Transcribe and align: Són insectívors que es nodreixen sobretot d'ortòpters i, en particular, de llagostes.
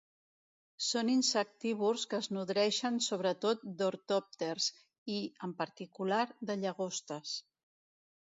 Són 0.83 1.09
insectívors 1.15 2.05
que 2.13 2.17
es 2.23 2.29
nodreixen 2.37 2.97
sobretot 3.09 3.67
d'ortòpters 3.81 4.69
i, 4.79 5.17
en 5.49 5.55
particular, 5.61 6.23
de 6.51 6.57
llagostes. 6.65 7.37